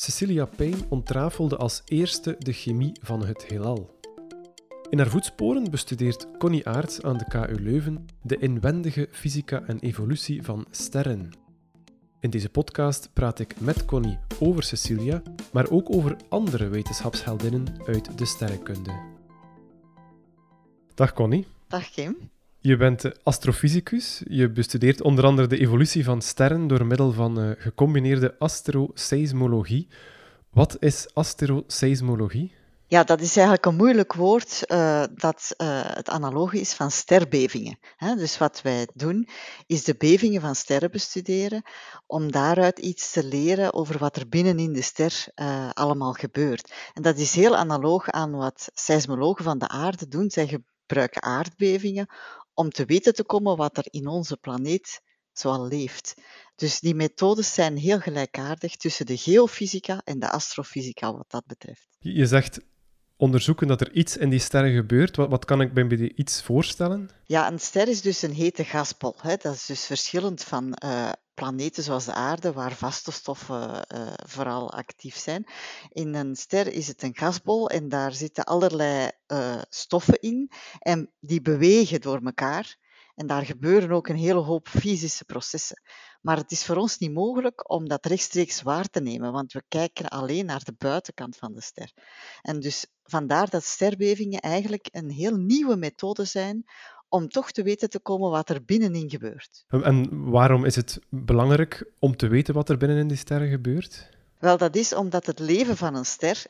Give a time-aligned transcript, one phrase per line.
[0.00, 3.98] Cecilia Payne ontrafelde als eerste de chemie van het heelal.
[4.90, 10.42] In haar voetsporen bestudeert Connie Aerts aan de KU Leuven de inwendige fysica en evolutie
[10.42, 11.30] van sterren.
[12.20, 18.18] In deze podcast praat ik met Connie over Cecilia, maar ook over andere wetenschapsheldinnen uit
[18.18, 19.00] de sterrenkunde.
[20.94, 21.46] Dag Connie.
[21.68, 22.16] Dag Kim.
[22.62, 24.22] Je bent astrofysicus.
[24.28, 29.88] Je bestudeert onder andere de evolutie van sterren door middel van uh, gecombineerde astroseismologie.
[30.50, 32.52] Wat is astroseismologie?
[32.86, 37.78] Ja, dat is eigenlijk een moeilijk woord uh, dat uh, het analoog is van sterbevingen.
[38.16, 39.28] Dus wat wij doen,
[39.66, 41.62] is de bevingen van sterren bestuderen
[42.06, 45.26] om daaruit iets te leren over wat er binnenin de ster
[45.72, 46.72] allemaal gebeurt.
[46.94, 50.30] En dat is heel analoog aan wat seismologen van de aarde doen.
[50.30, 52.08] Zij gebruiken aardbevingen
[52.60, 56.14] om te weten te komen wat er in onze planeet zoal leeft.
[56.56, 61.96] Dus die methodes zijn heel gelijkaardig tussen de geofysica en de astrofysica wat dat betreft.
[61.98, 62.60] Je zegt
[63.20, 65.16] onderzoeken dat er iets in die sterren gebeurt.
[65.16, 67.10] Wat, wat kan ik bij die iets voorstellen?
[67.24, 69.14] Ja, een ster is dus een hete gasbol.
[69.20, 69.36] Hè.
[69.36, 74.72] Dat is dus verschillend van uh, planeten zoals de aarde, waar vaste stoffen uh, vooral
[74.72, 75.46] actief zijn.
[75.88, 81.10] In een ster is het een gasbol en daar zitten allerlei uh, stoffen in en
[81.20, 82.76] die bewegen door elkaar.
[83.14, 85.82] En daar gebeuren ook een hele hoop fysische processen.
[86.20, 89.62] Maar het is voor ons niet mogelijk om dat rechtstreeks waar te nemen, want we
[89.68, 91.92] kijken alleen naar de buitenkant van de ster.
[92.42, 96.64] En dus vandaar dat sterbevingen eigenlijk een heel nieuwe methode zijn
[97.08, 99.64] om toch te weten te komen wat er binnenin gebeurt.
[99.68, 104.08] En waarom is het belangrijk om te weten wat er binnenin die sterren gebeurt?
[104.38, 106.46] Wel, dat is omdat het leven van een ster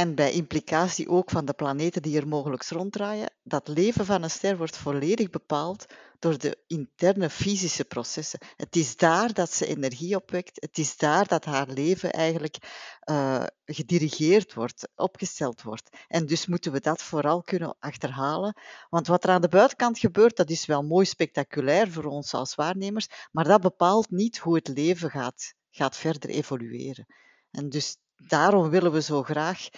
[0.00, 4.30] en bij implicatie ook van de planeten die er mogelijk ronddraaien, dat leven van een
[4.30, 5.86] ster wordt volledig bepaald
[6.18, 8.38] door de interne fysische processen.
[8.56, 12.56] Het is daar dat ze energie opwekt, het is daar dat haar leven eigenlijk
[13.10, 15.88] uh, gedirigeerd wordt, opgesteld wordt.
[16.08, 18.56] En dus moeten we dat vooral kunnen achterhalen,
[18.90, 22.54] want wat er aan de buitenkant gebeurt, dat is wel mooi spectaculair voor ons als
[22.54, 27.06] waarnemers, maar dat bepaalt niet hoe het leven gaat, gaat verder evolueren.
[27.50, 27.96] En dus
[28.28, 29.68] daarom willen we zo graag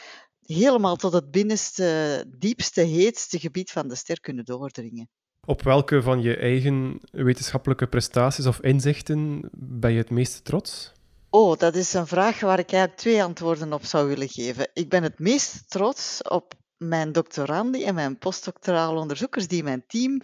[0.43, 5.09] helemaal tot het binnenste, diepste, heetste gebied van de ster kunnen doordringen.
[5.47, 10.93] Op welke van je eigen wetenschappelijke prestaties of inzichten ben je het meest trots?
[11.31, 14.69] Oh, dat is een vraag waar ik eigenlijk twee antwoorden op zou willen geven.
[14.73, 20.21] Ik ben het meest trots op mijn doctorandi en mijn postdoctorale onderzoekers die mijn team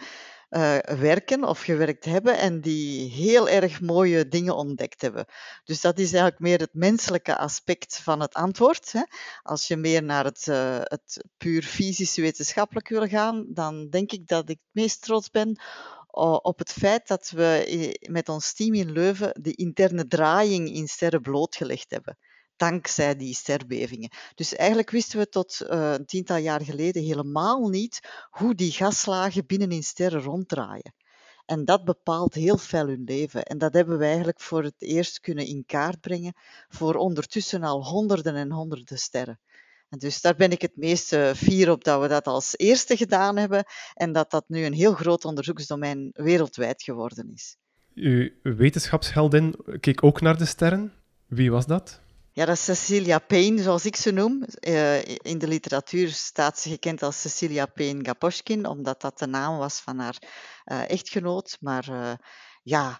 [0.49, 5.25] uh, werken of gewerkt hebben en die heel erg mooie dingen ontdekt hebben.
[5.63, 8.91] Dus dat is eigenlijk meer het menselijke aspect van het antwoord.
[8.91, 9.01] Hè.
[9.43, 14.27] Als je meer naar het, uh, het puur fysisch wetenschappelijk wil gaan, dan denk ik
[14.27, 15.61] dat ik het meest trots ben
[16.41, 21.21] op het feit dat we met ons team in Leuven de interne draaiing in sterren
[21.21, 22.17] blootgelegd hebben
[22.59, 24.09] dankzij die sterbevingen.
[24.35, 27.99] Dus eigenlijk wisten we tot uh, een tiental jaar geleden helemaal niet
[28.29, 30.93] hoe die gaslagen binnen in sterren ronddraaien.
[31.45, 33.43] En dat bepaalt heel veel hun leven.
[33.43, 36.33] En dat hebben we eigenlijk voor het eerst kunnen in kaart brengen
[36.69, 39.39] voor ondertussen al honderden en honderden sterren.
[39.89, 43.37] En dus daar ben ik het meest fier op dat we dat als eerste gedaan
[43.37, 47.57] hebben en dat dat nu een heel groot onderzoeksdomein wereldwijd geworden is.
[47.93, 50.93] Uw wetenschapsheldin keek ook naar de sterren.
[51.27, 52.01] Wie was dat?
[52.39, 54.45] Ja, dat is Cecilia Payne, zoals ik ze noem.
[54.67, 59.57] Uh, in de literatuur staat ze gekend als Cecilia Payne Gaposchkin, omdat dat de naam
[59.57, 60.17] was van haar
[60.65, 61.57] uh, echtgenoot.
[61.59, 62.11] Maar uh,
[62.63, 62.99] ja,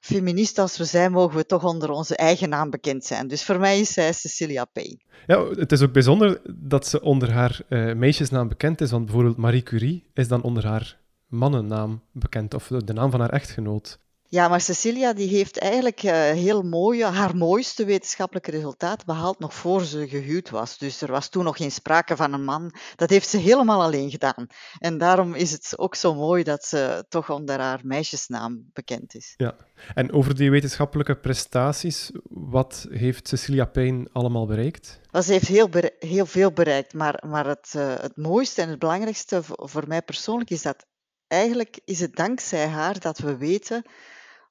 [0.00, 3.28] feminist als we zijn, mogen we toch onder onze eigen naam bekend zijn.
[3.28, 5.00] Dus voor mij is zij Cecilia Payne.
[5.26, 7.60] Ja, het is ook bijzonder dat ze onder haar
[7.96, 12.92] meisjesnaam bekend is, want bijvoorbeeld Marie Curie is dan onder haar mannennaam bekend, of de
[12.92, 13.98] naam van haar echtgenoot.
[14.28, 19.54] Ja, maar Cecilia die heeft eigenlijk uh, heel mooie, haar mooiste wetenschappelijke resultaat behaald nog
[19.54, 20.78] voor ze gehuwd was.
[20.78, 22.74] Dus er was toen nog geen sprake van een man.
[22.96, 24.46] Dat heeft ze helemaal alleen gedaan.
[24.78, 29.34] En daarom is het ook zo mooi dat ze toch onder haar meisjesnaam bekend is.
[29.36, 29.56] Ja,
[29.94, 35.00] en over die wetenschappelijke prestaties, wat heeft Cecilia Payne allemaal bereikt?
[35.12, 35.68] Ze heeft heel,
[35.98, 40.02] heel veel bereikt, maar, maar het, uh, het mooiste en het belangrijkste voor, voor mij
[40.02, 40.86] persoonlijk is dat
[41.26, 43.84] eigenlijk is het dankzij haar dat we weten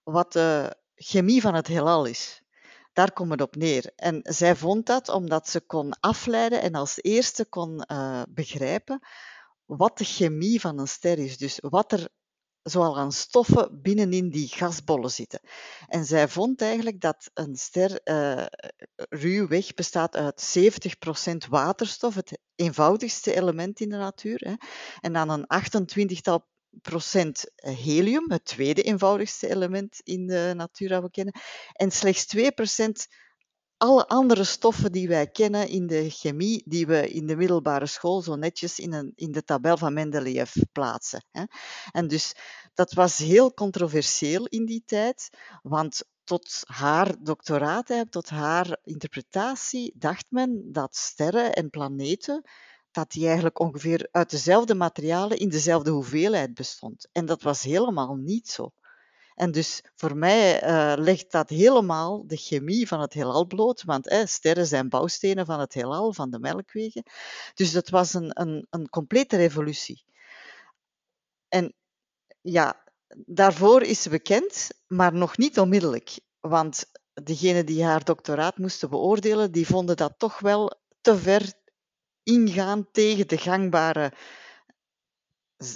[0.06, 2.42] wat de chemie van het heelal is.
[2.94, 3.92] Daar komt het op neer.
[3.96, 9.00] En zij vond dat omdat ze kon afleiden en als eerste kon uh, begrijpen
[9.66, 11.38] wat de chemie van een ster is.
[11.38, 12.10] Dus wat er
[12.62, 15.40] zoal aan stoffen binnenin die gasbollen zitten.
[15.88, 18.46] En zij vond eigenlijk dat een ster uh,
[18.96, 20.58] ruwweg bestaat uit
[21.46, 24.54] 70% waterstof, het eenvoudigste element in de natuur, hè,
[25.00, 26.48] en dan een 28-tal
[26.82, 31.34] procent helium, het tweede eenvoudigste element in de natuur dat we kennen,
[31.74, 32.42] en slechts 2%
[33.78, 38.22] alle andere stoffen die wij kennen in de chemie, die we in de middelbare school
[38.22, 41.26] zo netjes in, een, in de tabel van Mendeleev plaatsen.
[41.32, 41.44] Hè.
[41.92, 42.34] En dus
[42.74, 45.30] dat was heel controversieel in die tijd,
[45.62, 52.44] want tot haar doctoraat, tot haar interpretatie, dacht men dat sterren en planeten
[52.96, 57.08] dat die eigenlijk ongeveer uit dezelfde materialen in dezelfde hoeveelheid bestond.
[57.12, 58.72] En dat was helemaal niet zo.
[59.36, 64.24] En dus voor mij uh, legt dat helemaal de chemie van het heelal bloot, want
[64.26, 67.04] sterren zijn bouwstenen van het heelal, van de melkwegen.
[67.54, 70.06] Dus dat was een, een, een complete revolutie.
[71.48, 71.74] En
[72.42, 72.84] ja,
[73.26, 76.20] daarvoor is ze bekend, maar nog niet onmiddellijk.
[76.40, 81.54] Want degenen die haar doctoraat moesten beoordelen, die vonden dat toch wel te ver
[82.26, 84.14] ingaan tegen de gangbare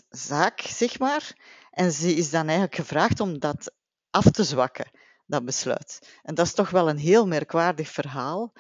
[0.10, 1.36] zaak, zeg maar.
[1.72, 3.74] En ze is dan eigenlijk gevraagd om dat
[4.10, 4.92] af te zwakken,
[5.26, 6.20] dat besluit.
[6.24, 8.54] En dat is toch wel een heel merkwaardig verhaal,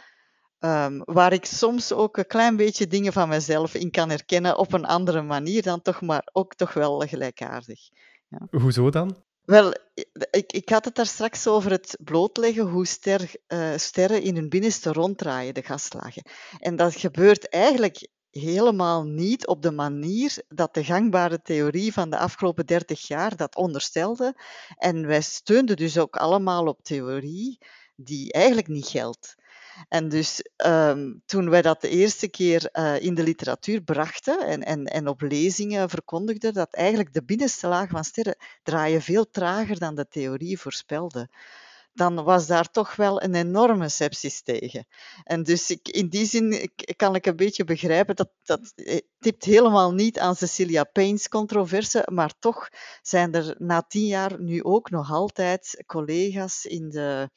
[0.59, 4.73] um, waar ik soms ook een klein beetje dingen van mezelf in kan herkennen op
[4.73, 7.79] een andere manier dan toch, maar ook toch wel gelijkaardig.
[8.27, 8.59] Ja.
[8.59, 9.23] Hoezo dan?
[9.49, 9.73] Wel,
[10.31, 14.49] ik, ik had het daar straks over het blootleggen hoe ster, uh, sterren in hun
[14.49, 16.23] binnenste ronddraaien, de gaslagen.
[16.59, 22.17] En dat gebeurt eigenlijk helemaal niet op de manier dat de gangbare theorie van de
[22.17, 24.35] afgelopen 30 jaar dat onderstelde.
[24.75, 27.57] En wij steunden dus ook allemaal op theorie
[27.95, 29.35] die eigenlijk niet geldt.
[29.87, 34.63] En dus um, toen wij dat de eerste keer uh, in de literatuur brachten en,
[34.63, 39.79] en, en op lezingen verkondigden, dat eigenlijk de binnenste laag van sterren draaien veel trager
[39.79, 41.29] dan de theorie voorspelde
[41.99, 44.87] dan was daar toch wel een enorme sepsis tegen.
[45.23, 49.43] En dus ik, in die zin kan ik een beetje begrijpen dat dat eh, tipt
[49.45, 52.69] helemaal niet aan Cecilia Payne's controverse, maar toch
[53.01, 57.29] zijn er na tien jaar nu ook nog altijd collega's in de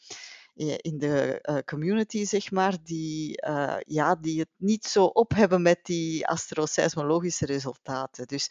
[0.55, 5.63] in de uh, community, zeg maar, die, uh, ja, die het niet zo op hebben
[5.63, 8.27] met die astroseismologische resultaten.
[8.27, 8.51] Dus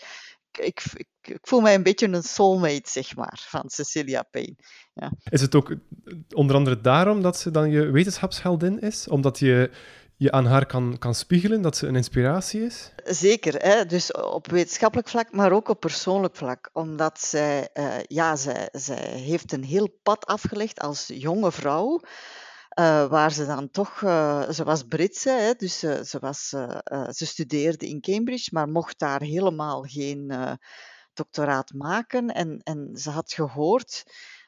[0.51, 4.56] ik, ik, ik, voel mij een beetje een soulmate, zeg maar, van Cecilia Payne.
[4.94, 5.12] Ja.
[5.30, 5.75] Is het ook
[6.36, 9.07] onder andere daarom dat ze dan je wetenschapsheldin is?
[9.07, 9.71] Omdat je
[10.21, 12.91] je aan haar kan, kan spiegelen, dat ze een inspiratie is?
[13.03, 13.85] Zeker, hè?
[13.85, 16.69] dus op wetenschappelijk vlak, maar ook op persoonlijk vlak.
[16.73, 22.00] Omdat zij, uh, ja, zij, zij heeft een heel pad afgelegd als jonge vrouw.
[22.79, 26.50] Uh, waar ze dan toch, uh, ze was Britse, hè, dus ze, was,
[27.09, 30.33] ze studeerde in Cambridge, maar mocht daar helemaal geen
[31.13, 32.27] doctoraat maken.
[32.27, 34.03] En, en ze had gehoord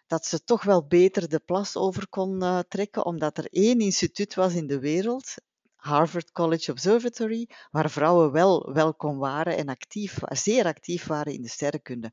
[0.07, 4.53] dat ze toch wel beter de plas over kon trekken, omdat er één instituut was
[4.53, 5.35] in de wereld,
[5.83, 11.49] Harvard College Observatory, waar vrouwen wel welkom waren en actief, zeer actief waren in de
[11.49, 12.11] sterrenkunde.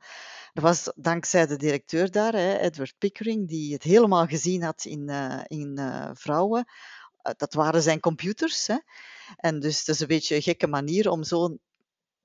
[0.53, 5.41] Dat was dankzij de directeur daar, Edward Pickering, die het helemaal gezien had in, uh,
[5.47, 6.65] in uh, vrouwen.
[6.67, 8.67] Uh, dat waren zijn computers.
[8.67, 8.77] Hè.
[9.37, 11.57] En dus het is een beetje een gekke manier om zo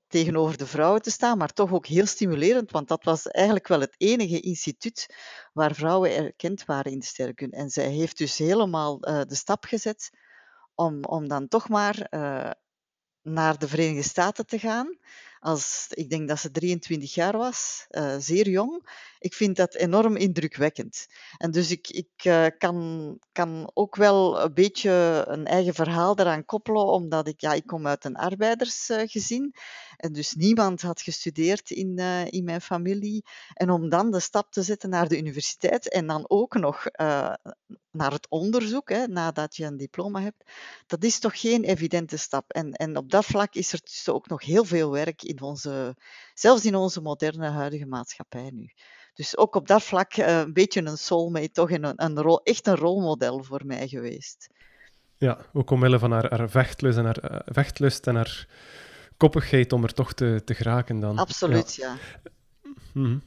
[0.08, 3.80] tegenover de vrouwen te staan, maar toch ook heel stimulerend, want dat was eigenlijk wel
[3.80, 5.14] het enige instituut
[5.52, 7.56] waar vrouwen erkend waren in de sterrenkunde.
[7.56, 10.10] En zij heeft dus helemaal de stap gezet
[10.76, 12.50] om, om dan toch maar uh,
[13.22, 14.98] naar de Verenigde Staten te gaan.
[15.40, 18.88] Als, ik denk dat ze 23 jaar was, uh, zeer jong.
[19.18, 21.06] Ik vind dat enorm indrukwekkend.
[21.36, 26.44] En dus ik, ik uh, kan, kan ook wel een beetje een eigen verhaal eraan
[26.44, 29.54] koppelen, omdat ik, ja, ik kom uit een arbeidersgezin.
[29.96, 33.24] En dus niemand had gestudeerd in, uh, in mijn familie.
[33.54, 37.32] En om dan de stap te zetten naar de universiteit en dan ook nog uh,
[37.90, 40.50] naar het onderzoek, hè, nadat je een diploma hebt,
[40.86, 42.50] dat is toch geen evidente stap.
[42.50, 45.96] En, en op dat vlak is er dus ook nog heel veel werk in onze,
[46.34, 48.72] zelfs in onze moderne huidige maatschappij nu.
[49.14, 52.66] Dus ook op dat vlak uh, een beetje een soulmate, toch een, een rol, echt
[52.66, 54.48] een rolmodel voor mij geweest.
[55.18, 58.48] Ja, ook omwille van haar, haar vechtlust en haar, vechtlust en haar
[59.16, 61.18] koppigheid om er toch te, te geraken dan.
[61.18, 61.96] Absoluut, ja.
[62.96, 63.18] Mhm.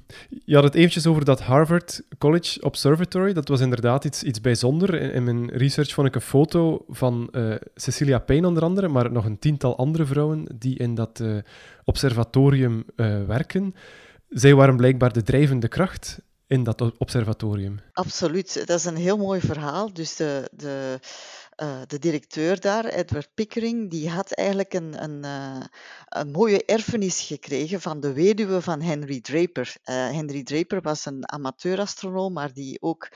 [0.45, 3.33] Je had het eventjes over dat Harvard College Observatory.
[3.33, 4.93] Dat was inderdaad iets, iets bijzonder.
[4.93, 9.11] In, in mijn research vond ik een foto van uh, Cecilia Payne onder andere, maar
[9.11, 11.37] nog een tiental andere vrouwen die in dat uh,
[11.83, 13.75] observatorium uh, werken.
[14.29, 17.79] Zij waren blijkbaar de drijvende kracht in dat observatorium.
[17.93, 19.93] Absoluut, dat is een heel mooi verhaal.
[19.93, 20.99] Dus de, de
[21.61, 25.65] uh, de directeur daar, Edward Pickering, die had eigenlijk een, een, uh,
[26.05, 29.75] een mooie erfenis gekregen van de weduwe van Henry Draper.
[29.85, 33.11] Uh, Henry Draper was een amateurastronoom, maar die ook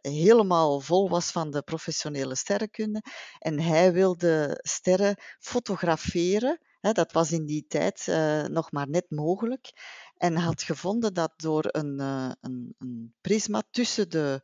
[0.00, 3.02] helemaal vol was van de professionele sterrenkunde.
[3.38, 6.58] En hij wilde sterren fotograferen.
[6.80, 8.06] Dat was in die tijd
[8.50, 9.72] nog maar net mogelijk.
[10.16, 11.98] En had gevonden dat door een,
[12.40, 14.40] een, een prisma tussen de,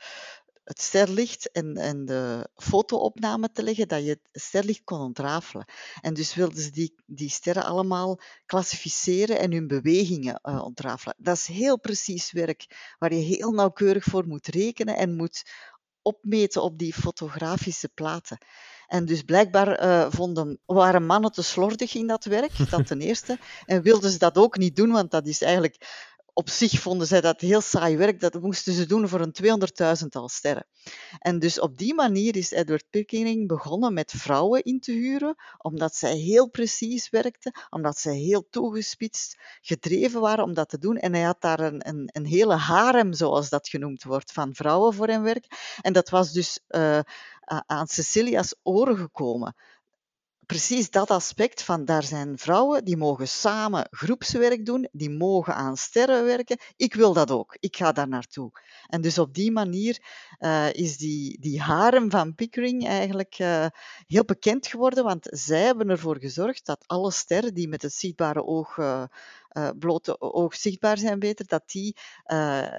[0.71, 5.65] het sterlicht en, en de fotoopname te leggen, dat je het sterlicht kon ontrafelen.
[6.00, 11.15] En dus wilden ze die, die sterren allemaal klassificeren en hun bewegingen uh, ontrafelen.
[11.19, 15.43] Dat is heel precies werk, waar je heel nauwkeurig voor moet rekenen en moet
[16.03, 18.39] opmeten op die fotografische platen.
[18.87, 23.39] En dus blijkbaar uh, vonden, waren mannen te slordig in dat werk, dat ten eerste.
[23.67, 26.10] En wilden ze dat ook niet doen, want dat is eigenlijk
[26.40, 28.20] op zich vonden zij dat heel saai werk.
[28.20, 29.35] Dat moesten ze doen voor een
[30.02, 30.66] 200.000-tal sterren.
[31.18, 35.94] En dus op die manier is Edward Pickering begonnen met vrouwen in te huren, omdat
[35.94, 40.97] zij heel precies werkten, omdat zij heel toegespitst gedreven waren om dat te doen.
[40.97, 44.94] En hij had daar een, een, een hele harem, zoals dat genoemd wordt, van vrouwen
[44.94, 45.76] voor hem werk.
[45.80, 47.00] En dat was dus uh,
[47.66, 49.54] aan Cecilia's oren gekomen
[50.50, 55.76] precies dat aspect van daar zijn vrouwen die mogen samen groepswerk doen, die mogen aan
[55.76, 56.59] sterren werken.
[56.76, 57.57] Ik wil dat ook.
[57.61, 58.50] Ik ga daar naartoe.
[58.88, 59.99] En dus op die manier
[60.38, 63.66] uh, is die, die harem van Pickering eigenlijk uh,
[64.07, 68.45] heel bekend geworden, want zij hebben ervoor gezorgd dat alle sterren die met het zichtbare
[68.45, 69.04] oog uh,
[69.78, 71.97] blote oog zichtbaar zijn beter, dat die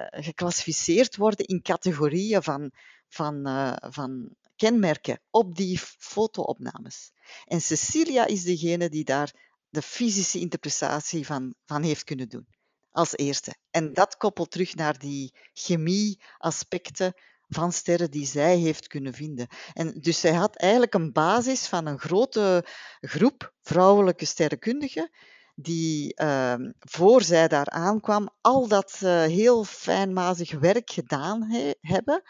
[0.09, 2.71] geclassificeerd worden in categorieën van,
[3.07, 3.47] van,
[3.89, 7.11] van kenmerken op die fotoopnames.
[7.45, 9.33] En Cecilia is degene die daar
[9.69, 12.47] de fysische interpretatie van, van heeft kunnen doen.
[12.91, 13.55] Als eerste.
[13.69, 17.13] En dat koppelt terug naar die chemie-aspecten
[17.47, 19.47] van sterren die zij heeft kunnen vinden.
[19.73, 22.65] En dus zij had eigenlijk een basis van een grote
[22.99, 25.09] groep vrouwelijke sterrenkundigen
[25.55, 32.23] die uh, voor zij daar aankwam al dat uh, heel fijnmazig werk gedaan he hebben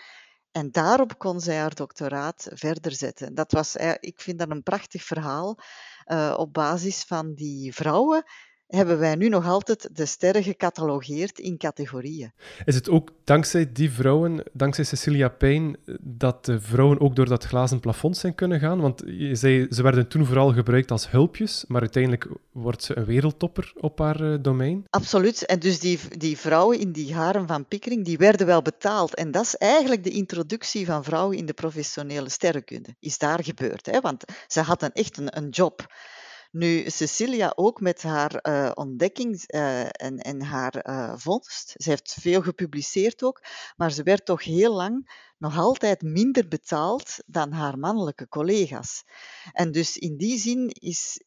[0.51, 3.35] en daarop kon zij haar doctoraat verder zetten.
[3.35, 5.57] Dat was, ik vind dat een prachtig verhaal
[6.05, 8.23] uh, op basis van die vrouwen
[8.75, 12.31] hebben wij nu nog altijd de sterren gecatalogeerd in categorieën.
[12.65, 17.43] Is het ook dankzij die vrouwen, dankzij Cecilia Payne, dat de vrouwen ook door dat
[17.43, 18.79] glazen plafond zijn kunnen gaan?
[18.79, 23.05] Want je zei, ze werden toen vooral gebruikt als hulpjes, maar uiteindelijk wordt ze een
[23.05, 24.85] wereldtopper op haar uh, domein.
[24.89, 25.45] Absoluut.
[25.45, 29.15] En dus die, die vrouwen in die haren van Pickering, die werden wel betaald.
[29.15, 32.95] En dat is eigenlijk de introductie van vrouwen in de professionele sterrenkunde.
[32.99, 33.85] Is daar gebeurd.
[33.85, 33.99] Hè?
[33.99, 35.85] Want ze hadden echt een, een job.
[36.51, 41.73] Nu, Cecilia ook met haar uh, ontdekking uh, en, en haar uh, vondst.
[41.77, 43.43] Ze heeft veel gepubliceerd ook,
[43.75, 49.03] maar ze werd toch heel lang nog altijd minder betaald dan haar mannelijke collega's.
[49.51, 51.21] En dus in die zin is,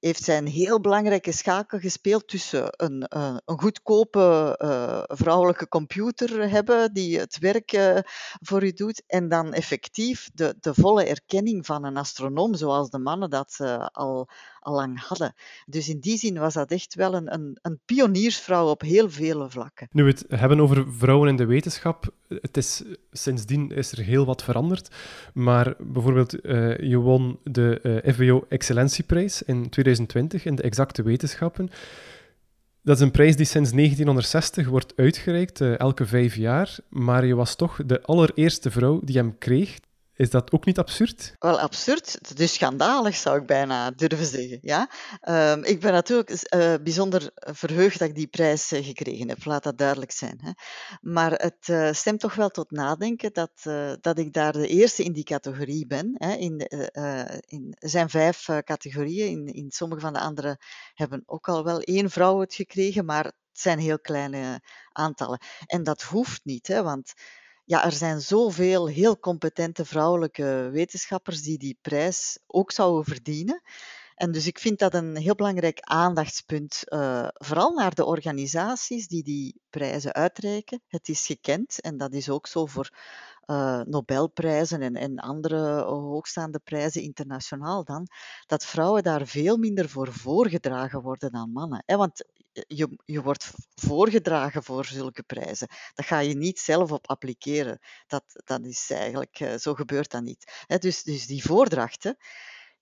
[0.00, 6.50] heeft zij een heel belangrijke schakel gespeeld tussen een, eh, een goedkope uh, vrouwelijke computer
[6.50, 7.98] hebben die het werk uh,
[8.40, 12.98] voor u doet en dan effectief de, de volle erkenning van een astronoom zoals de
[12.98, 13.58] mannen dat
[13.92, 14.28] al,
[14.60, 15.34] al hadden.
[15.66, 19.50] Dus in die zin was dat echt wel een, een, een pioniersvrouw op heel vele
[19.50, 19.88] vlakken.
[19.92, 24.04] Nu we het hebben over vrouwen in de wetenschap, het is sinds sindsdien is er
[24.04, 24.88] heel wat veranderd.
[25.34, 31.70] Maar bijvoorbeeld, uh, je won de eh, FWO Excellentieprijs in 2020 in de exacte wetenschappen.
[32.82, 36.76] Dat is een prijs die sinds 1960 wordt uitgereikt, uh, elke vijf jaar.
[36.88, 39.78] Maar je was toch de allereerste vrouw die hem kreeg.
[40.20, 41.34] Is dat ook niet absurd?
[41.38, 44.58] Wel, absurd, dus schandalig zou ik bijna durven zeggen.
[44.62, 44.90] Ja?
[45.22, 49.62] Uh, ik ben natuurlijk uh, bijzonder verheugd dat ik die prijs uh, gekregen heb, laat
[49.62, 50.40] dat duidelijk zijn.
[50.42, 50.50] Hè.
[51.00, 53.50] Maar het uh, stemt toch wel tot nadenken dat,
[54.00, 56.14] dat ik daar de eerste in die categorie ben.
[56.14, 56.34] Hè.
[56.34, 56.58] In,
[57.46, 60.58] in, er zijn vijf categorieën, in, in sommige van de andere
[60.94, 64.60] hebben ook al wel één vrouw het gekregen, maar het zijn heel kleine
[64.92, 65.40] aantallen.
[65.66, 67.12] En dat hoeft niet, hè, want
[67.70, 73.62] ja, er zijn zoveel heel competente vrouwelijke wetenschappers die die prijs ook zouden verdienen.
[74.14, 79.22] En dus ik vind dat een heel belangrijk aandachtspunt, uh, vooral naar de organisaties die
[79.22, 80.82] die prijzen uitreiken.
[80.88, 82.90] Het is gekend en dat is ook zo voor
[83.46, 88.06] uh, Nobelprijzen en, en andere hoogstaande prijzen internationaal dan,
[88.46, 91.82] dat vrouwen daar veel minder voor voorgedragen worden dan mannen.
[91.86, 95.68] Want je, je wordt voorgedragen voor zulke prijzen.
[95.94, 97.78] Dat ga je niet zelf op appliceren.
[98.06, 100.66] Dat, dat is eigenlijk, uh, zo gebeurt dat niet.
[100.78, 102.16] dus, dus die voordrachten,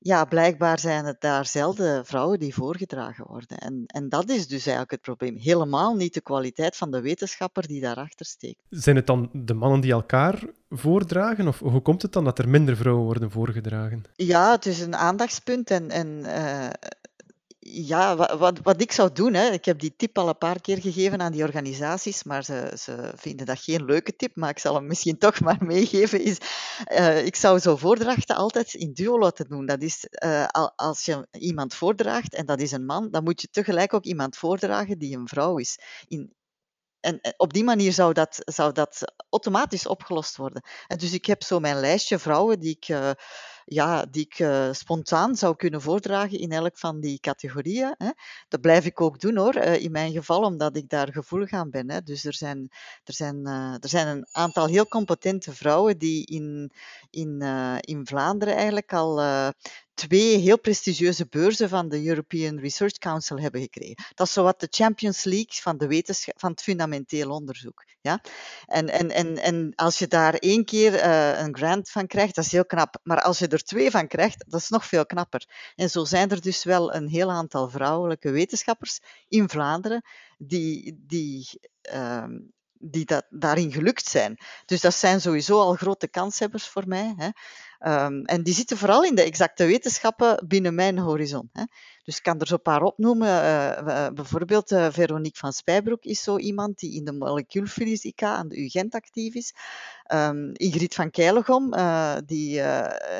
[0.00, 3.58] ja, blijkbaar zijn het daar zelden vrouwen die voorgedragen worden.
[3.58, 5.36] En, en dat is dus eigenlijk het probleem.
[5.36, 8.62] Helemaal niet de kwaliteit van de wetenschapper die daarachter steekt.
[8.70, 11.48] Zijn het dan de mannen die elkaar voordragen?
[11.48, 14.04] Of hoe komt het dan dat er minder vrouwen worden voorgedragen?
[14.14, 15.70] Ja, het is een aandachtspunt.
[15.70, 16.68] En, en uh,
[17.70, 20.80] ja, wat, wat ik zou doen, hè, ik heb die tip al een paar keer
[20.80, 24.74] gegeven aan die organisaties, maar ze, ze vinden dat geen leuke tip, maar ik zal
[24.74, 26.38] hem misschien toch maar meegeven, is
[26.92, 29.66] uh, ik zou zo voordrachten altijd in duo laten doen.
[29.66, 30.44] Dat is, uh,
[30.76, 34.36] als je iemand voordraagt en dat is een man, dan moet je tegelijk ook iemand
[34.36, 35.78] voordragen die een vrouw is.
[36.06, 36.36] In,
[37.00, 40.62] en op die manier zou dat, zou dat automatisch opgelost worden.
[40.86, 42.88] En dus ik heb zo mijn lijstje vrouwen die ik,
[43.68, 47.94] ja, die ik uh, spontaan zou kunnen voordragen in elk van die categorieën.
[47.98, 48.10] Hè.
[48.48, 51.70] Dat blijf ik ook doen hoor, uh, in mijn geval, omdat ik daar gevoelig aan
[51.70, 51.90] ben.
[51.90, 52.02] Hè.
[52.02, 52.68] Dus er zijn,
[53.04, 53.46] er, zijn,
[53.80, 56.72] er zijn een aantal heel competente vrouwen die in,
[57.10, 57.42] in,
[57.80, 59.20] in Vlaanderen eigenlijk al
[59.98, 64.04] twee heel prestigieuze beurzen van de European Research Council hebben gekregen.
[64.14, 67.84] Dat is zowat de Champions League van, de wetenschap, van het fundamenteel onderzoek.
[68.00, 68.20] Ja?
[68.66, 72.44] En, en, en, en als je daar één keer uh, een grant van krijgt, dat
[72.44, 73.00] is heel knap.
[73.02, 75.72] Maar als je er twee van krijgt, dat is nog veel knapper.
[75.76, 80.02] En zo zijn er dus wel een heel aantal vrouwelijke wetenschappers in Vlaanderen
[80.38, 81.60] die, die
[81.92, 82.24] uh,
[82.80, 84.38] die dat, daarin gelukt zijn.
[84.64, 87.14] Dus dat zijn sowieso al grote kanshebbers voor mij.
[87.16, 87.28] Hè.
[87.86, 91.50] Um, en die zitten vooral in de exacte wetenschappen binnen mijn horizon.
[91.52, 91.62] Hè.
[92.04, 93.28] Dus ik kan er zo een paar opnoemen.
[93.28, 98.64] Uh, bijvoorbeeld uh, Veronique van Spijbroek is zo iemand die in de molecuulfysica aan de
[98.64, 99.54] UGent actief is.
[100.12, 101.74] Um, Ingrid van Keilegom,
[102.26, 102.60] die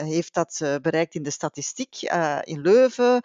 [0.05, 2.03] heeft dat bereikt in de statistiek
[2.43, 3.23] in Leuven.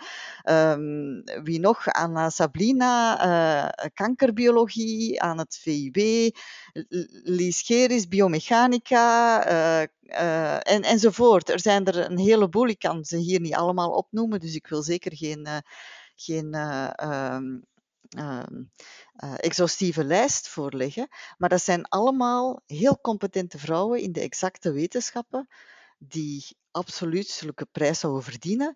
[0.49, 1.87] Um, wie nog?
[1.87, 6.29] Anna Sablina, kankerbiologie aan het VIB.
[7.23, 9.43] Lies Geris, biomechanica,
[10.05, 11.49] en, enzovoort.
[11.49, 12.67] Er zijn er een heleboel.
[12.67, 15.57] Ik kan ze hier niet allemaal opnoemen, dus ik wil zeker geen eh,
[16.15, 17.65] geen um,
[19.37, 21.07] exhaustieve lijst voorleggen.
[21.37, 25.47] Maar dat zijn allemaal heel competente vrouwen in de exacte wetenschappen
[25.97, 28.75] die absoluut zulke prijs zouden verdienen.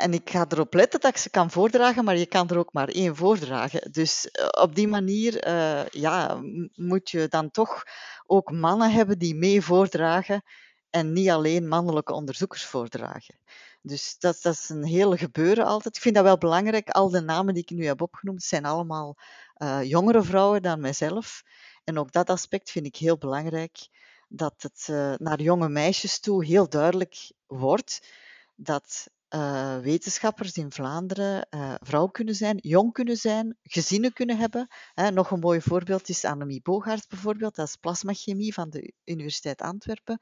[0.00, 2.72] En ik ga erop letten dat ik ze kan voordragen, maar je kan er ook
[2.72, 3.92] maar één voordragen.
[3.92, 4.30] Dus
[4.60, 6.40] op die manier uh, ja,
[6.74, 7.82] moet je dan toch
[8.26, 10.42] ook mannen hebben die mee voordragen
[10.90, 13.38] en niet alleen mannelijke onderzoekers voordragen.
[13.82, 15.96] Dus dat, dat is een hele gebeuren altijd.
[15.96, 16.88] Ik vind dat wel belangrijk.
[16.88, 19.16] Al de namen die ik nu heb opgenoemd zijn allemaal
[19.56, 21.42] uh, jongere vrouwen dan mijzelf.
[21.84, 23.88] En ook dat aspect vind ik heel belangrijk.
[24.28, 24.88] Dat het
[25.18, 28.06] naar jonge meisjes toe heel duidelijk wordt
[28.54, 34.68] dat uh, wetenschappers in Vlaanderen uh, vrouw kunnen zijn, jong kunnen zijn, gezinnen kunnen hebben.
[35.12, 40.18] Nog een mooi voorbeeld is Annemie Bogaert bijvoorbeeld, dat is plasmachemie van de Universiteit Antwerpen.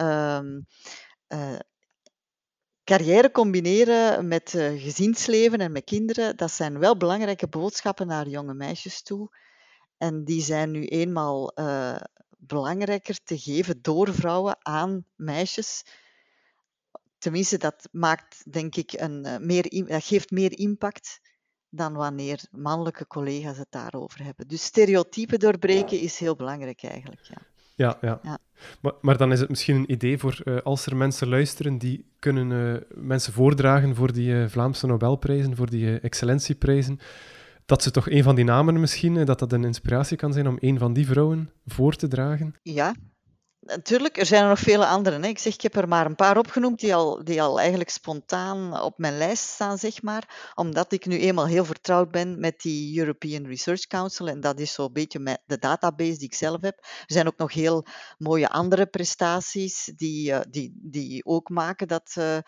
[0.00, 0.40] Uh,
[2.84, 9.02] carrière combineren met gezinsleven en met kinderen, dat zijn wel belangrijke boodschappen naar jonge meisjes
[9.02, 9.36] toe.
[9.96, 11.52] En die zijn nu eenmaal
[12.38, 15.84] belangrijker te geven door vrouwen aan meisjes.
[17.22, 21.20] Tenminste, dat maakt denk ik een, uh, meer, dat geeft meer impact
[21.68, 24.48] dan wanneer mannelijke collega's het daarover hebben.
[24.48, 27.20] Dus stereotypen doorbreken is heel belangrijk eigenlijk.
[27.22, 27.36] Ja.
[27.74, 28.20] Ja, ja.
[28.22, 28.38] ja.
[28.80, 32.12] Maar, maar, dan is het misschien een idee voor uh, als er mensen luisteren die
[32.18, 36.98] kunnen uh, mensen voordragen voor die uh, Vlaamse Nobelprijzen, voor die excellentieprijzen,
[37.66, 40.56] dat ze toch een van die namen misschien, dat dat een inspiratie kan zijn om
[40.60, 42.54] een van die vrouwen voor te dragen?
[42.62, 42.94] Ja,
[43.64, 45.22] Natuurlijk, er zijn er nog vele anderen.
[45.22, 45.28] Hè.
[45.28, 48.80] Ik zeg, ik heb er maar een paar opgenoemd die al, die al eigenlijk spontaan
[48.80, 50.52] op mijn lijst staan, zeg maar.
[50.54, 54.28] Omdat ik nu eenmaal heel vertrouwd ben met die European Research Council.
[54.28, 56.78] En dat is zo'n beetje de database die ik zelf heb.
[56.78, 57.86] Er zijn ook nog heel
[58.18, 62.14] mooie andere prestaties die, uh, die, die ook maken dat...
[62.18, 62.38] Uh,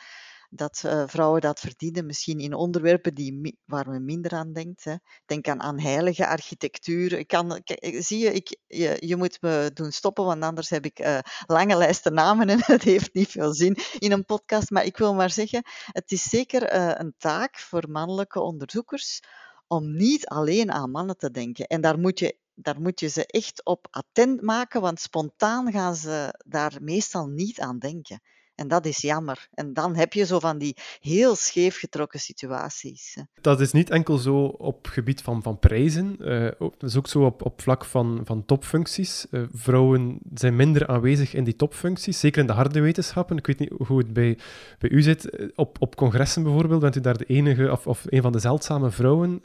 [0.56, 4.84] dat uh, vrouwen dat verdienen, misschien in onderwerpen die, waar men minder aan denkt.
[4.84, 4.94] Hè.
[5.26, 7.12] Denk aan, heilige architectuur.
[7.12, 11.00] Ik kan, zie je, ik, je, je, moet me doen stoppen, want anders heb ik
[11.00, 14.70] uh, lange lijsten namen en het heeft niet veel zin in een podcast.
[14.70, 19.20] Maar ik wil maar zeggen, het is zeker een taak voor mannelijke onderzoekers
[19.66, 21.66] om niet alleen aan mannen te denken.
[21.66, 25.96] En daar moet je daar moet je ze echt op attent maken, want spontaan gaan
[25.96, 28.20] ze daar meestal niet aan denken.
[28.54, 29.48] En dat is jammer.
[29.54, 33.16] En dan heb je zo van die heel scheef getrokken situaties.
[33.40, 37.24] Dat is niet enkel zo op gebied van, van prijzen, uh, dat is ook zo
[37.24, 39.26] op, op vlak van, van topfuncties.
[39.30, 43.36] Uh, vrouwen zijn minder aanwezig in die topfuncties, zeker in de harde wetenschappen.
[43.36, 44.38] Ik weet niet hoe het bij,
[44.78, 45.30] bij u zit.
[45.30, 48.38] Eh, op, op congressen bijvoorbeeld, bent u daar de enige of, of een van de
[48.38, 49.42] zeldzame vrouwen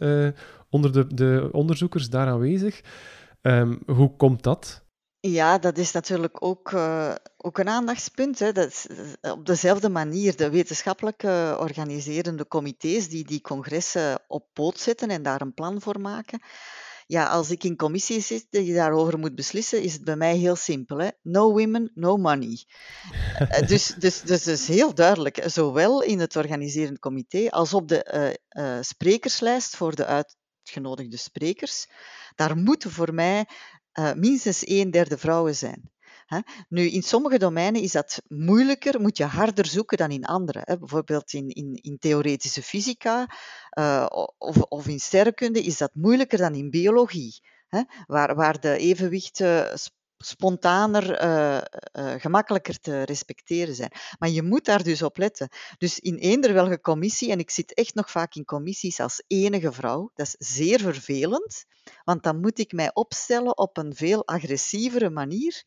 [0.69, 2.81] onder de, de onderzoekers daar aanwezig.
[3.41, 4.83] Um, hoe komt dat?
[5.21, 8.39] Ja, dat is natuurlijk ook, uh, ook een aandachtspunt.
[8.39, 8.51] Hè.
[8.51, 8.87] Dat is,
[9.21, 15.23] eh, op dezelfde manier de wetenschappelijke organiserende comité's die die congressen op poot zetten en
[15.23, 16.41] daar een plan voor maken.
[17.07, 20.55] Ja, als ik in commissie zit die daarover moet beslissen, is het bij mij heel
[20.55, 20.97] simpel.
[20.97, 21.09] Hè.
[21.21, 22.65] No women, no money.
[23.37, 28.39] Eh, dus, dus, dus, dus heel duidelijk, zowel in het organiserende comité als op de
[28.81, 31.87] sprekerslijst voor de uitgenodigde sprekers.
[32.35, 33.45] Daar moeten voor mij
[33.93, 35.91] uh, minstens een derde vrouwen zijn.
[36.69, 40.77] Nu, in sommige domeinen is dat moeilijker, moet je harder zoeken dan in andere.
[40.79, 43.27] Bijvoorbeeld in, in, in theoretische fysica
[43.79, 44.05] uh,
[44.37, 47.41] of, of in sterrenkunde is dat moeilijker dan in biologie.
[48.07, 49.79] waar, waar de evenwichten
[50.23, 51.61] spontaner, uh,
[51.93, 53.91] uh, gemakkelijker te respecteren zijn.
[54.19, 55.49] Maar je moet daar dus op letten.
[55.77, 59.71] Dus in eender welke commissie, en ik zit echt nog vaak in commissies als enige
[59.71, 61.65] vrouw, dat is zeer vervelend,
[62.03, 65.63] want dan moet ik mij opstellen op een veel agressievere manier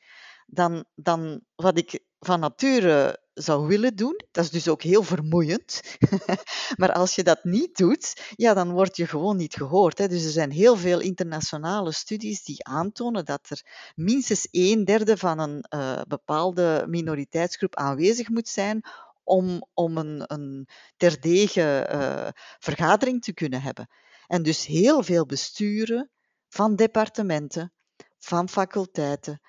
[0.47, 4.21] dan, dan wat ik van nature zou willen doen.
[4.31, 5.81] Dat is dus ook heel vermoeiend.
[6.81, 9.99] maar als je dat niet doet, ja, dan word je gewoon niet gehoord.
[9.99, 10.09] Hè.
[10.09, 15.38] Dus er zijn heel veel internationale studies die aantonen dat er minstens een derde van
[15.38, 18.85] een uh, bepaalde minoriteitsgroep aanwezig moet zijn
[19.25, 23.88] om, om een, een terdege uh, vergadering te kunnen hebben.
[24.27, 26.11] En dus heel veel besturen
[26.49, 27.73] van departementen,
[28.18, 29.40] van faculteiten,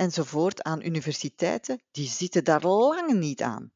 [0.00, 3.72] enzovoort aan universiteiten, die zitten daar lang niet aan.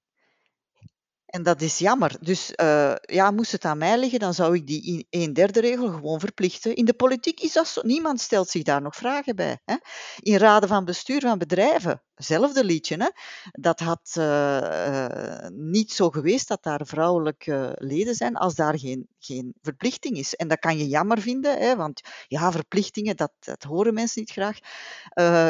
[1.34, 2.16] En dat is jammer.
[2.20, 5.88] Dus uh, ja, moest het aan mij liggen, dan zou ik die een derde regel
[5.88, 6.76] gewoon verplichten.
[6.76, 7.78] In de politiek is dat.
[7.82, 9.58] Niemand stelt zich daar nog vragen bij.
[9.64, 9.76] Hè?
[10.18, 12.96] In raden van bestuur van bedrijven Hetzelfde liedje.
[12.96, 13.08] Hè?
[13.52, 19.54] Dat had uh, niet zo geweest dat daar vrouwelijke leden zijn als daar geen, geen
[19.62, 20.34] verplichting is.
[20.34, 21.76] En dat kan je jammer vinden, hè?
[21.76, 23.32] want ja, verplichtingen, dat,
[23.68, 24.58] horen mensen niet graag.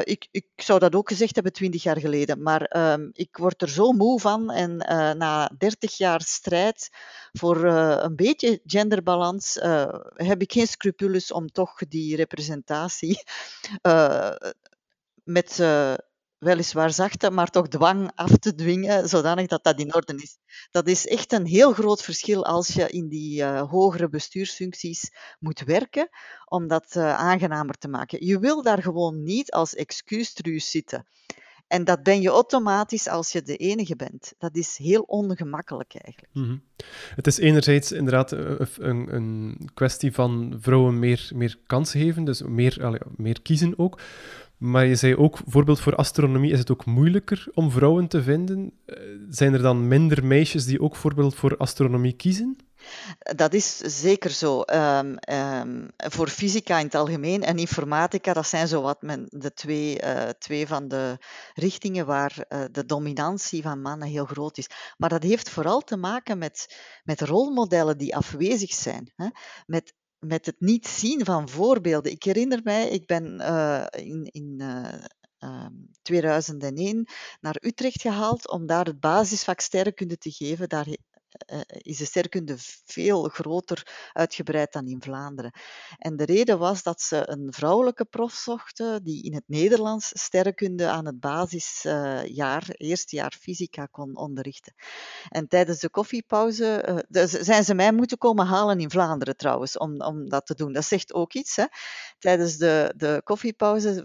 [0.05, 3.69] Ik, ik zou dat ook gezegd hebben twintig jaar geleden, maar uh, ik word er
[3.69, 4.77] zo moe van en
[5.19, 6.91] na dertig jaar strijd
[7.33, 9.59] voor een beetje genderbalans
[10.15, 13.23] heb ik geen scrupules om toch die representatie
[15.25, 15.63] met
[16.39, 20.37] weliswaar zachte, maar toch dwang af te dwingen, zodanig dat dat in orde is.
[20.71, 26.09] Dat is echt een heel groot verschil als je in die hogere bestuursfuncties moet werken,
[26.45, 28.27] om dat aangenamer te maken.
[28.27, 31.07] Je wil daar gewoon niet als excuustruus zitten.
[31.67, 34.33] En dat ben je automatisch als je de enige bent.
[34.39, 36.33] Dat is heel ongemakkelijk eigenlijk.
[36.33, 36.63] -hmm.
[37.15, 42.43] Het is enerzijds inderdaad eh, een, een, kwestie van vrouwen meer, meer kansen geven, dus
[42.43, 44.01] meer, meer kiezen ook.
[44.57, 48.73] Maar je zei ook, bijvoorbeeld voor astronomie is het ook moeilijker om vrouwen te vinden.
[48.87, 48.97] Eh,
[49.29, 52.57] zijn er dan minder meisjes die ook bijvoorbeeld voor astronomie kiezen?
[53.19, 54.63] Dat is zeker zo.
[54.67, 60.03] Um, um, voor fysica in het algemeen en informatica, dat zijn zowat men, de twee,
[60.03, 61.19] uh, twee van de
[61.55, 64.69] richtingen waar uh, de dominantie van mannen heel groot is.
[64.97, 69.13] Maar dat heeft vooral te maken met, met rolmodellen die afwezig zijn.
[69.17, 69.29] Hè?
[69.67, 72.13] Met met het niet zien van voorbeelden.
[72.13, 75.67] Ik herinner mij, ik ben uh, in, in uh,
[76.03, 77.09] 2001
[77.41, 80.69] naar Utrecht gehaald om daar het basisvak sterrenkunde te geven.
[80.69, 80.87] Daar
[81.69, 85.53] is de sterrenkunde veel groter uitgebreid dan in Vlaanderen.
[85.99, 90.89] En de reden was dat ze een vrouwelijke prof zochten die in het Nederlands sterrenkunde
[90.89, 94.75] aan het basisjaar, eerste jaar fysica kon onderrichten.
[95.29, 100.03] En tijdens de koffiepauze de, zijn ze mij moeten komen halen in Vlaanderen trouwens, om,
[100.03, 100.73] om dat te doen.
[100.73, 101.57] Dat zegt ook iets.
[101.57, 101.65] Hè.
[102.19, 104.05] Tijdens de, de koffiepauze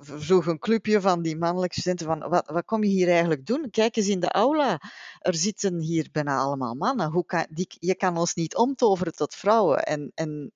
[0.00, 3.70] vroeg een clubje van die mannelijke studenten van wat, wat kom je hier eigenlijk doen?
[3.70, 4.80] Kijk eens in de aula.
[5.18, 7.10] Er zitten hier bijna mannen.
[7.10, 9.82] Hoe je kan ons niet omtoveren tot vrouwen.
[9.82, 10.52] En, en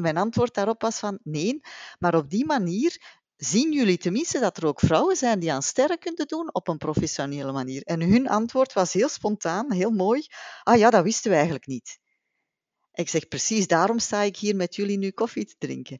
[0.00, 1.60] mijn antwoord daarop was van nee,
[1.98, 6.24] maar op die manier zien jullie tenminste dat er ook vrouwen zijn die aan sterrenkunde
[6.24, 7.82] doen op een professionele manier.
[7.82, 10.26] En hun antwoord was heel spontaan, heel mooi.
[10.62, 11.98] Ah ja, dat wisten we eigenlijk niet.
[12.92, 15.98] Ik zeg precies, daarom sta ik hier met jullie nu koffie te drinken.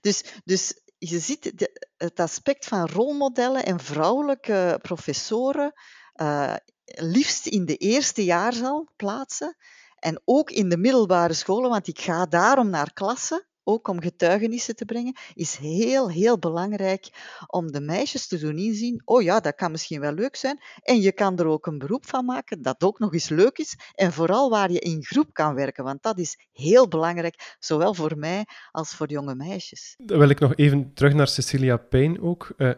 [0.00, 5.72] Dus, dus je ziet het aspect van rolmodellen en vrouwelijke professoren
[6.16, 6.54] uh,
[6.94, 9.56] liefst in de eerste jaarzaal plaatsen.
[9.98, 14.76] En ook in de middelbare scholen, want ik ga daarom naar klassen, ook om getuigenissen
[14.76, 17.08] te brengen, is heel, heel belangrijk
[17.46, 20.60] om de meisjes te doen inzien, oh ja, dat kan misschien wel leuk zijn.
[20.82, 23.76] En je kan er ook een beroep van maken dat ook nog eens leuk is.
[23.94, 28.18] En vooral waar je in groep kan werken, want dat is heel belangrijk, zowel voor
[28.18, 29.94] mij als voor jonge meisjes.
[29.96, 32.52] Dan wil ik nog even terug naar Cecilia Payne ook.
[32.56, 32.72] Uh,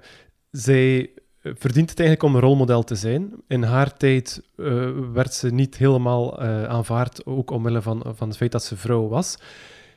[0.51, 3.33] zij verdient het eigenlijk om een rolmodel te zijn.
[3.49, 8.37] In haar tijd uh, werd ze niet helemaal uh, aanvaard, ook omwille van, van het
[8.37, 9.37] feit dat ze vrouw was.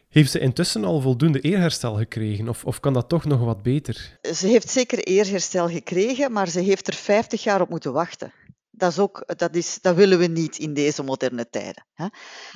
[0.10, 4.18] Heeft ze intussen al voldoende eerherstel gekregen, of, of kan dat toch nog wat beter?
[4.22, 8.32] Ze heeft zeker eerherstel gekregen, maar ze heeft er 50 jaar op moeten wachten.
[8.84, 11.88] Dat, is ook, dat, is, dat willen we niet in deze moderne tijden.
[11.94, 12.06] Hè?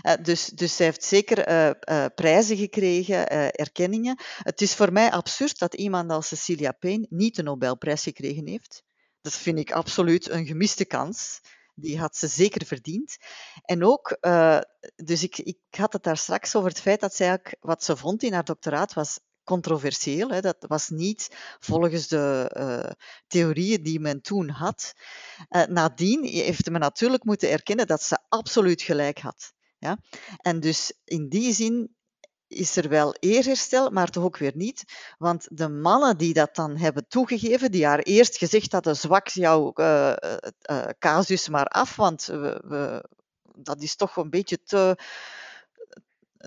[0.01, 4.19] Uh, dus, dus zij heeft zeker uh, uh, prijzen gekregen, erkenningen.
[4.37, 8.83] Het is voor mij absurd dat iemand als Cecilia Payne niet de Nobelprijs gekregen heeft.
[9.21, 11.39] Dat vind ik absoluut een gemiste kans.
[11.75, 13.17] Die had ze zeker verdiend.
[13.61, 14.17] En ook,
[14.95, 18.23] dus ik, ik had het daar straks over het feit dat zij wat ze vond
[18.23, 20.29] in haar doctoraat was controversieel.
[20.29, 20.41] Hè.
[20.41, 21.29] Dat was niet
[21.59, 22.91] volgens de uh,
[23.27, 24.93] theorieën die men toen had.
[25.49, 29.53] Uh, nadien heeft men natuurlijk moeten erkennen dat ze absoluut gelijk had.
[29.79, 29.97] Ja?
[30.37, 31.95] En dus in die zin
[32.47, 34.83] is er wel eerherstel, maar toch ook weer niet.
[35.17, 39.73] Want de mannen die dat dan hebben toegegeven, die haar eerst gezegd hadden, zwak jouw
[39.75, 40.13] uh,
[40.99, 43.09] casus maar af, want we, we,
[43.55, 44.97] dat is toch een beetje te,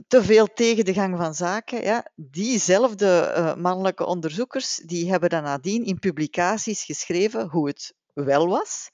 [0.09, 1.83] te veel tegen de gang van zaken.
[1.83, 2.11] Ja.
[2.15, 8.91] Diezelfde uh, mannelijke onderzoekers, die hebben dan nadien in publicaties geschreven hoe het wel was.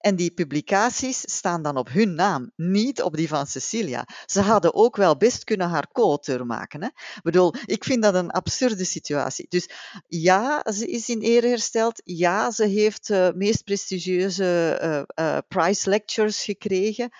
[0.00, 4.06] En die publicaties staan dan op hun naam, niet op die van Cecilia.
[4.26, 6.82] Ze hadden ook wel best kunnen haar co-auteur maken.
[6.82, 6.86] Hè?
[6.86, 9.46] Ik bedoel, ik vind dat een absurde situatie.
[9.48, 9.68] Dus
[10.06, 12.00] ja, ze is in ere hersteld.
[12.04, 17.10] Ja, ze heeft de uh, meest prestigieuze uh, prize lectures gekregen.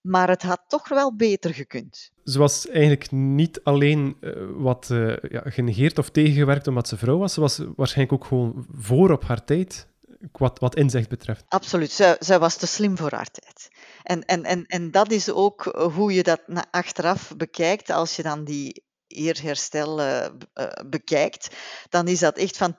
[0.00, 2.10] Maar het had toch wel beter gekund.
[2.24, 4.16] Ze was eigenlijk niet alleen
[4.56, 4.86] wat
[5.28, 7.34] ja, genegeerd of tegengewerkt omdat ze vrouw was.
[7.34, 9.88] Ze was waarschijnlijk ook gewoon voor op haar tijd
[10.32, 11.44] wat, wat inzicht betreft.
[11.48, 13.68] Absoluut, zij, zij was te slim voor haar tijd.
[14.02, 15.62] En, en, en, en dat is ook
[15.94, 20.26] hoe je dat achteraf bekijkt, als je dan die eerherstel uh,
[20.86, 21.56] bekijkt,
[21.88, 22.76] dan is dat echt van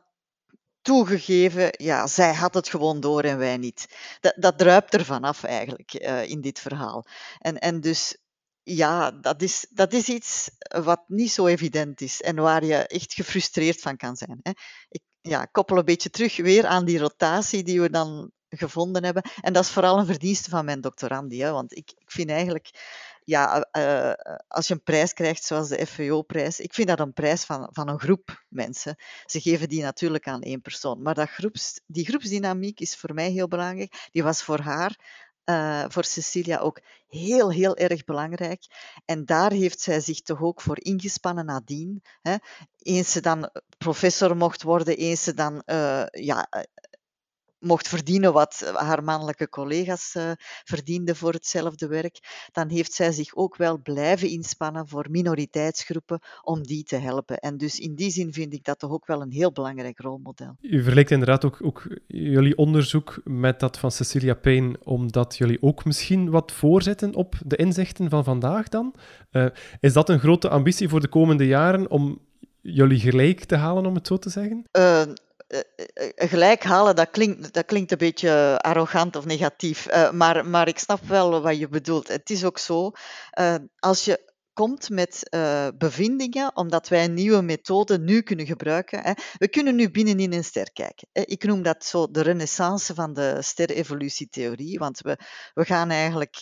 [0.81, 3.87] toegegeven, ja, zij had het gewoon door en wij niet.
[4.19, 7.05] Dat, dat druipt er vanaf eigenlijk uh, in dit verhaal.
[7.39, 8.17] En, en dus
[8.63, 10.49] ja, dat is, dat is iets
[10.83, 14.39] wat niet zo evident is en waar je echt gefrustreerd van kan zijn.
[14.41, 14.51] Hè.
[14.89, 19.23] Ik ja, koppel een beetje terug weer aan die rotatie die we dan gevonden hebben.
[19.41, 21.41] En dat is vooral een verdienste van mijn doctorandi.
[21.41, 22.69] Hè, want ik, ik vind eigenlijk,
[23.31, 24.13] ja, uh,
[24.47, 27.87] als je een prijs krijgt zoals de FVO-prijs, ik vind dat een prijs van, van
[27.87, 28.95] een groep mensen.
[29.25, 31.01] Ze geven die natuurlijk aan één persoon.
[31.01, 34.09] Maar dat groeps, die groepsdynamiek is voor mij heel belangrijk.
[34.11, 34.99] Die was voor haar
[35.45, 38.63] uh, voor Cecilia ook heel, heel erg belangrijk.
[39.05, 42.03] En daar heeft zij zich toch ook voor ingespannen nadien.
[42.21, 42.35] Hè.
[42.77, 45.61] Eens ze dan professor mocht worden, eens ze dan
[46.11, 46.47] ja,
[47.61, 50.31] mocht verdienen wat haar mannelijke collega's uh,
[50.63, 56.63] verdienden voor hetzelfde werk, dan heeft zij zich ook wel blijven inspannen voor minoriteitsgroepen om
[56.63, 57.37] die te helpen.
[57.37, 60.55] En dus in die zin vind ik dat toch ook wel een heel belangrijk rolmodel.
[60.61, 65.85] U vergelijkt inderdaad ook, ook jullie onderzoek met dat van Cecilia Payne, omdat jullie ook
[65.85, 68.95] misschien wat voorzetten op de inzichten van vandaag dan.
[69.31, 69.45] Uh,
[69.79, 72.19] is dat een grote ambitie voor de komende jaren om
[72.61, 74.63] jullie gelijk te halen, om het zo te zeggen?
[74.71, 75.13] Uh, eh, eh,
[76.15, 79.87] gelijk halen, dat klinkt, dat klinkt een beetje arrogant of negatief.
[79.87, 82.07] Uh, maar, maar ik snap wel wat je bedoelt.
[82.07, 82.91] Het is ook zo,
[83.79, 84.30] als je
[84.61, 89.03] komt met uh, bevindingen, omdat wij een nieuwe methode nu kunnen gebruiken.
[89.03, 89.11] Hè.
[89.37, 91.07] We kunnen nu binnenin een ster kijken.
[91.11, 95.17] Ik noem dat zo de renaissance van de sterrevolutietheorie, want we,
[95.53, 96.35] we gaan eigenlijk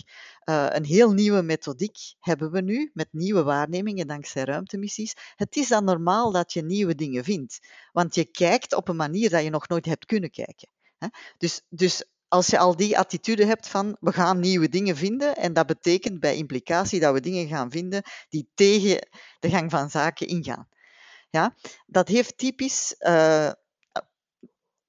[0.50, 5.14] uh, een heel nieuwe methodiek hebben we nu, met nieuwe waarnemingen dankzij ruimtemissies.
[5.36, 7.60] Het is dan normaal dat je nieuwe dingen vindt,
[7.92, 10.70] want je kijkt op een manier dat je nog nooit hebt kunnen kijken.
[10.98, 11.08] Hè.
[11.38, 15.54] Dus, dus als je al die attitude hebt van we gaan nieuwe dingen vinden, en
[15.54, 19.08] dat betekent bij implicatie dat we dingen gaan vinden die tegen
[19.40, 20.68] de gang van zaken ingaan.
[21.30, 23.52] Ja, dat heeft typisch uh,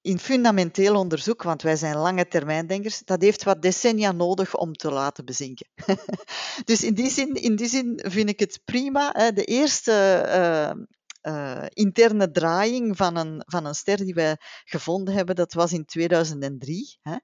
[0.01, 4.91] in fundamenteel onderzoek, want wij zijn lange termijndenkers, dat heeft wat decennia nodig om te
[4.91, 5.67] laten bezinken.
[6.65, 9.09] dus in die, zin, in die zin vind ik het prima.
[9.13, 9.31] Hè.
[9.31, 9.91] De eerste
[10.27, 15.73] uh, uh, interne draaiing van een, van een ster die wij gevonden hebben, dat was
[15.73, 16.97] in 2003.
[17.01, 17.15] Hè.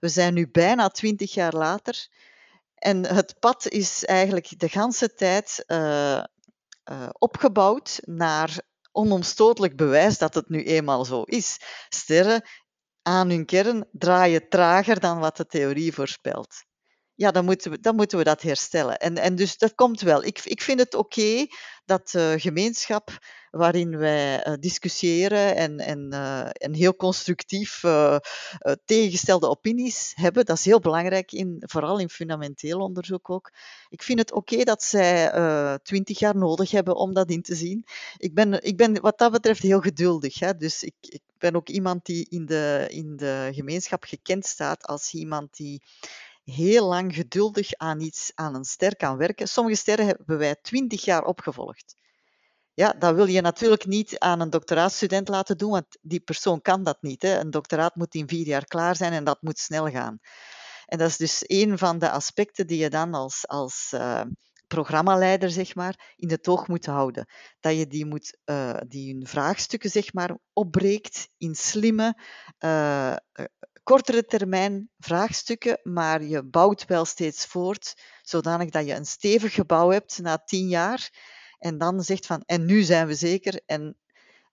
[0.00, 2.08] We zijn nu bijna twintig jaar later.
[2.74, 6.22] En het pad is eigenlijk de ganse tijd uh,
[6.90, 8.60] uh, opgebouwd naar
[8.92, 11.60] onomstotelijk bewijs dat het nu eenmaal zo is.
[11.88, 12.42] Sterren
[13.02, 16.64] aan hun kern draaien trager dan wat de theorie voorspelt.
[17.18, 18.98] Ja, dan moeten we, dan moeten we dat herstellen.
[18.98, 20.24] En, en dus dat komt wel.
[20.24, 21.46] Ik, ik vind het oké
[21.84, 23.18] dat de gemeenschap
[23.50, 28.16] waarin wij uh, discussiëren en, en, uh, en heel constructief uh,
[28.84, 30.44] tegengestelde opinies hebben.
[30.44, 33.52] Dat is heel belangrijk, in, vooral in fundamenteel onderzoek ook.
[33.88, 35.30] Ik vind het oké dat zij
[35.82, 37.84] twintig jaar nodig hebben om dat in te zien.
[38.16, 40.38] Ik ben, ik ben wat dat betreft heel geduldig.
[40.38, 40.56] Hè?
[40.56, 45.12] Dus ik, ik ben ook iemand die in de, in de gemeenschap gekend staat als
[45.12, 45.82] iemand die
[46.50, 49.48] heel lang geduldig aan iets, aan een ster kan werken.
[49.48, 51.96] Sommige sterren hebben wij twintig jaar opgevolgd.
[52.74, 56.82] Ja, dat wil je natuurlijk niet aan een doctoraatstudent laten doen, want die persoon kan
[56.82, 57.22] dat niet.
[57.22, 57.38] Hè.
[57.38, 60.18] Een doctoraat moet in vier jaar klaar zijn en dat moet snel gaan.
[60.86, 64.22] En dat is dus een van de aspecten die je dan als, als uh,
[64.66, 67.26] programmaleider zeg maar, in het oog moet houden.
[67.60, 72.22] Dat je die, moet, uh, die hun vraagstukken zeg maar, opbreekt in slimme,
[72.64, 73.16] uh,
[73.88, 79.90] kortere termijn vraagstukken, maar je bouwt wel steeds voort, zodanig dat je een stevig gebouw
[79.90, 81.10] hebt na tien jaar
[81.58, 83.96] en dan zegt van, en nu zijn we zeker, en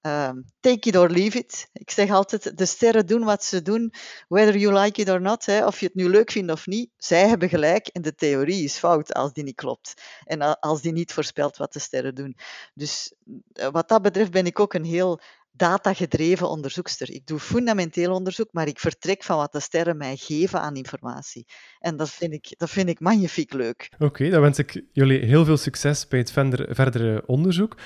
[0.01, 1.69] ehm, take it or leave it.
[1.73, 3.93] Ik zeg altijd, de sterren doen wat ze doen,
[4.27, 5.45] whether you like it or not.
[5.45, 6.89] Hè, of je het nu leuk vindt of niet.
[6.97, 9.93] Zij hebben gelijk en de theorie is fout als die niet klopt.
[10.23, 12.37] En als die niet voorspelt wat de sterren doen.
[12.73, 13.13] Dus
[13.53, 15.19] eh, wat dat betreft ben ik ook een heel
[15.55, 17.11] datagedreven onderzoekster.
[17.11, 21.45] Ik doe fundamenteel onderzoek, maar ik vertrek van wat de sterren mij geven aan informatie.
[21.79, 23.91] En dat vind ik, dat vind ik magnifiek leuk.
[23.99, 27.77] Oké, dan wens ik jullie heel veel succes bij het verdere onderzoek.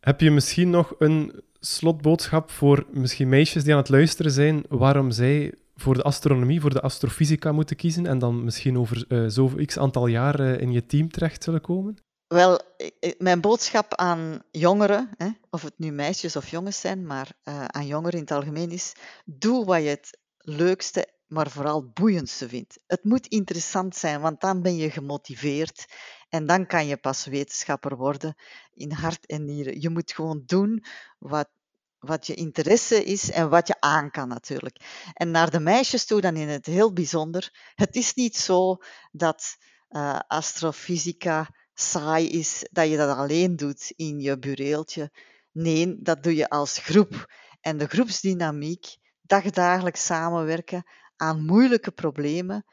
[0.00, 5.10] Heb je misschien nog een slotboodschap voor misschien meisjes die aan het luisteren zijn, waarom
[5.10, 9.64] zij voor de astronomie, voor de astrofysica moeten kiezen en dan misschien over uh, zoveel
[9.64, 11.96] x aantal jaar uh, in je team terecht zullen komen?
[12.26, 12.60] Wel,
[13.18, 17.86] mijn boodschap aan jongeren, hè, of het nu meisjes of jongens zijn, maar uh, aan
[17.86, 18.92] jongeren in het algemeen is:
[19.24, 22.78] doe wat je het leukste, maar vooral boeiendste vindt.
[22.86, 25.86] Het moet interessant zijn, want dan ben je gemotiveerd
[26.28, 28.34] en dan kan je pas wetenschapper worden
[28.74, 29.80] in hart en nieren.
[29.80, 30.84] Je moet gewoon doen
[31.18, 31.48] wat,
[31.98, 35.10] wat je interesse is en wat je aan kan natuurlijk.
[35.12, 37.72] En naar de meisjes toe dan in het heel bijzonder.
[37.74, 38.76] Het is niet zo
[39.12, 39.56] dat
[40.26, 45.10] astrofysica saai is, dat je dat alleen doet in je bureeltje.
[45.52, 47.32] Nee, dat doe je als groep.
[47.60, 50.84] En de groepsdynamiek, dagdagelijks samenwerken
[51.16, 52.64] aan moeilijke problemen,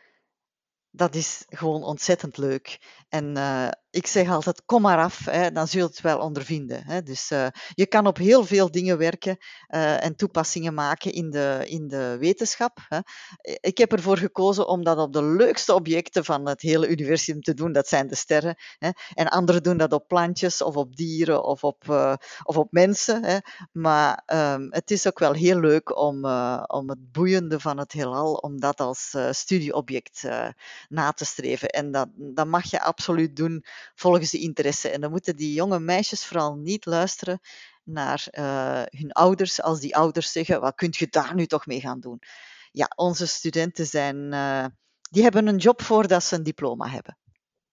[0.90, 2.80] dat is gewoon ontzettend leuk.
[3.10, 6.84] En uh, ik zeg altijd, kom maar af, hè, dan zul je het wel ondervinden.
[6.86, 7.04] Hè.
[7.04, 9.38] Dus uh, je kan op heel veel dingen werken
[9.69, 12.77] uh, en toepassingen maken in de, in de wetenschap.
[12.88, 12.99] Hè.
[13.41, 17.54] Ik heb ervoor gekozen om dat op de leukste objecten van het hele universum te
[17.54, 18.56] doen, dat zijn de sterren.
[18.77, 18.89] Hè.
[19.13, 23.43] En anderen doen dat op plantjes of op dieren of op, uh, of op mensen.
[23.71, 26.25] Maar um, het is ook wel heel leuk om,
[26.65, 30.27] om het boeiende van het heelal, om dat als studieobject
[30.88, 31.69] na te streven.
[31.69, 33.63] En dat, dat mag je absoluut doen
[33.96, 34.89] volgens de interesse.
[34.89, 37.39] En dan moeten die jonge meisjes vooral niet luisteren
[37.84, 41.80] naar uh, hun ouders als die ouders zeggen, wat kunt je daar nu toch mee
[41.80, 42.20] gaan doen?
[42.72, 44.65] Ja, onze studenten zijn, uh,
[45.10, 47.17] die hebben een job voordat ze een diploma hebben.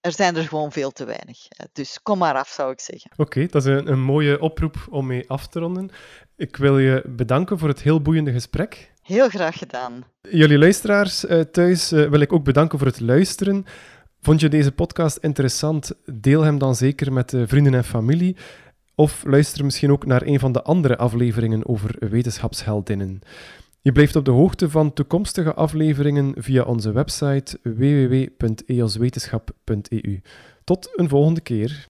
[0.01, 1.39] Er zijn er gewoon veel te weinig.
[1.73, 3.11] Dus kom maar af, zou ik zeggen.
[3.17, 5.91] Oké, dat is een, een mooie oproep om mee af te ronden.
[6.37, 8.93] Ik wil je bedanken voor het heel boeiende gesprek.
[9.03, 10.05] Heel graag gedaan.
[10.21, 13.65] Jullie luisteraars uh, thuis wil ik ook bedanken voor het luisteren.
[14.21, 15.93] Vond je deze podcast interessant?
[16.05, 18.37] Deel hem dan zeker met uh, vrienden en familie.
[18.95, 23.21] Of luister misschien ook naar een van de andere afleveringen over wetenschapsheldinnen.
[23.81, 30.21] Je blijft op de hoogte van toekomstige afleveringen via onze website www.eoswetenschap.eu.
[30.65, 31.87] Tot een volgende keer.